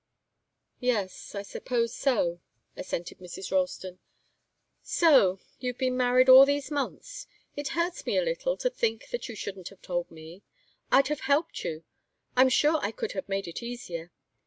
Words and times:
"Yes, 0.79 1.35
I 1.35 1.43
suppose 1.43 1.93
so," 1.93 2.41
assented 2.75 3.19
Mrs. 3.19 3.51
Ralston. 3.51 3.99
"So 4.81 5.39
you've 5.59 5.77
been 5.77 5.95
married 5.95 6.27
all 6.27 6.43
these 6.43 6.71
months! 6.71 7.27
It 7.55 7.67
hurts 7.77 8.07
me 8.07 8.17
a 8.17 8.23
little 8.23 8.57
to 8.57 8.69
think 8.71 9.09
that 9.09 9.29
you 9.29 9.35
shouldn't 9.35 9.69
have 9.69 9.83
told 9.83 10.09
me. 10.09 10.41
I'd 10.91 11.09
have 11.09 11.19
helped 11.19 11.63
you. 11.63 11.83
I'm 12.35 12.49
sure 12.49 12.79
I 12.81 12.89
could 12.89 13.11
have 13.11 13.29
made 13.29 13.47
it 13.47 13.61
easier. 13.61 14.11